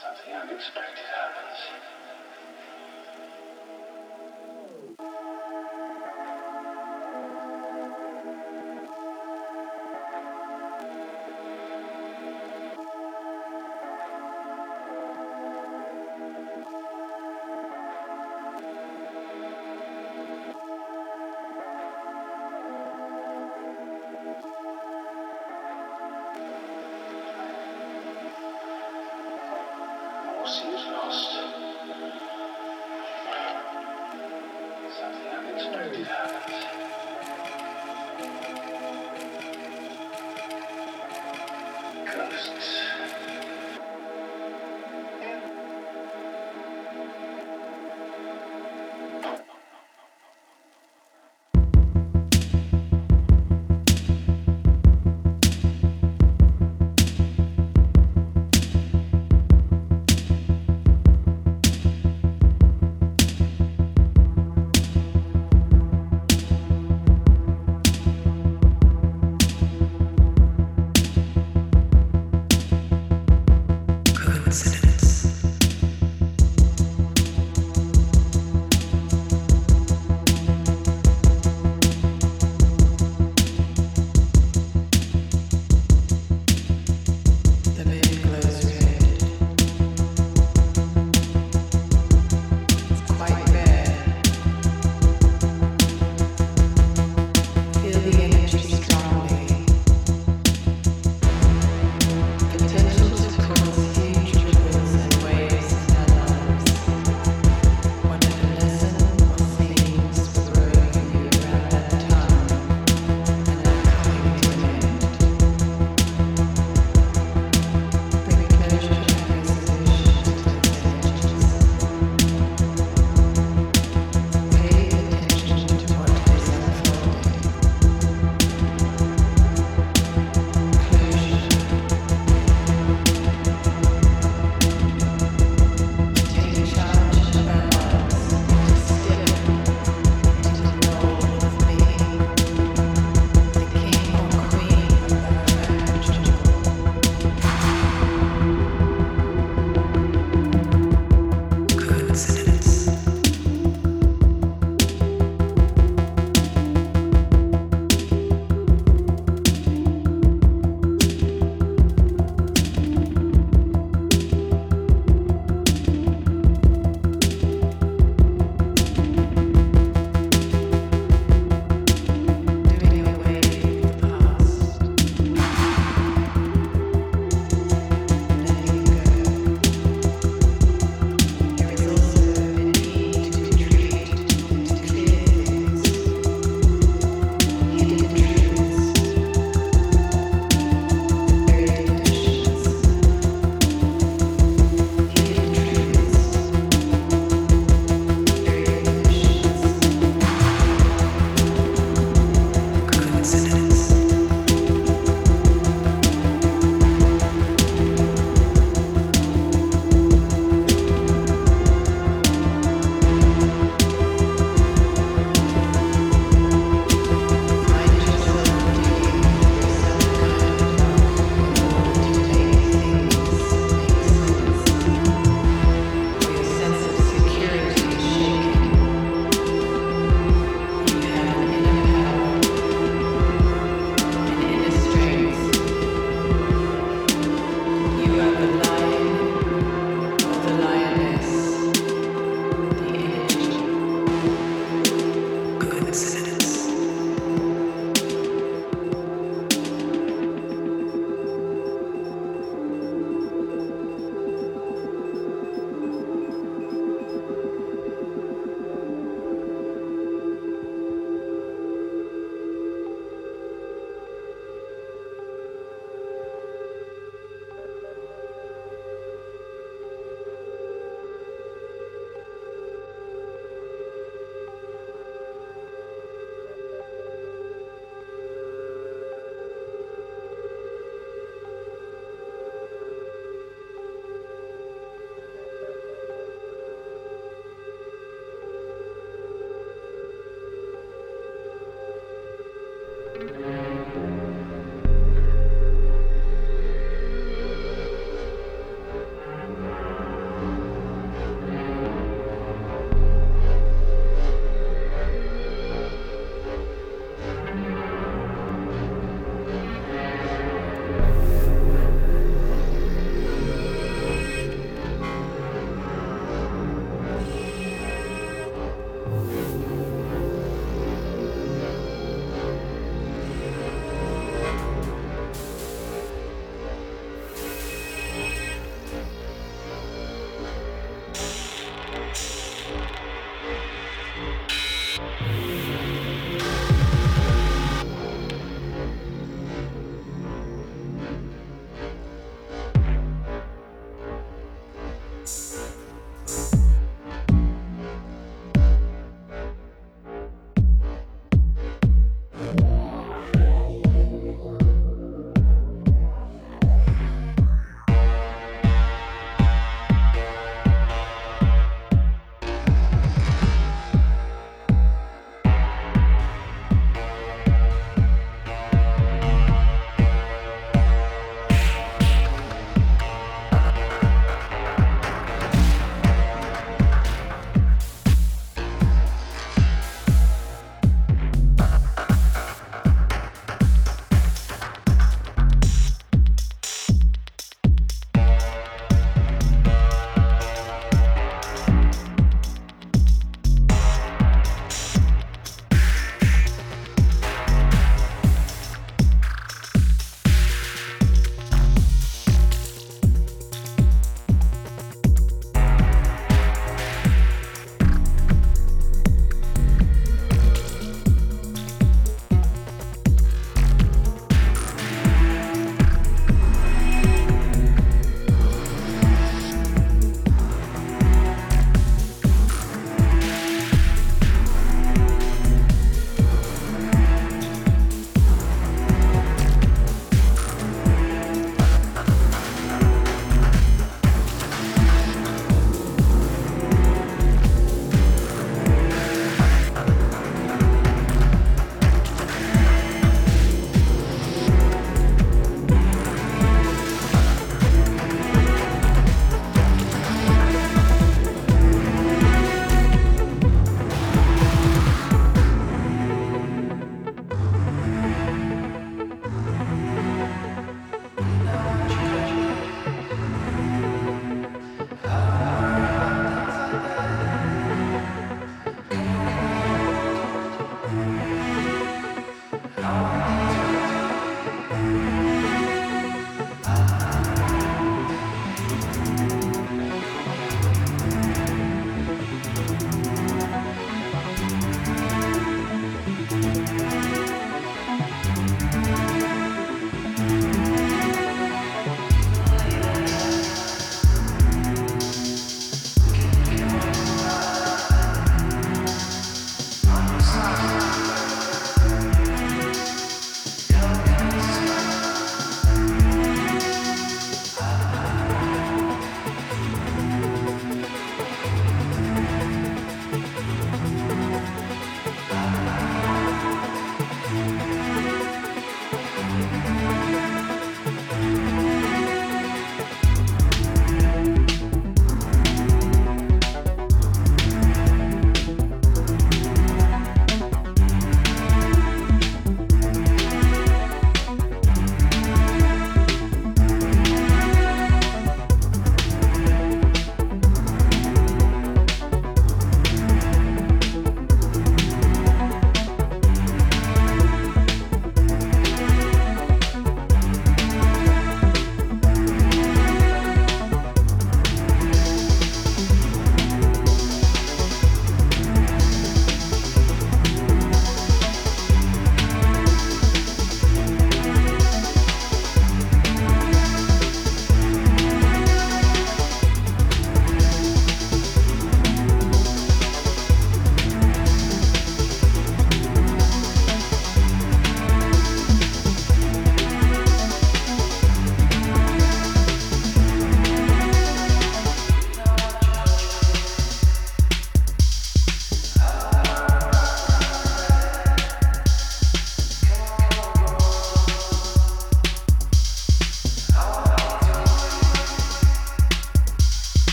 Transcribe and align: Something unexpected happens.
Something 0.00 0.32
unexpected 0.32 1.04
happens. 1.10 2.17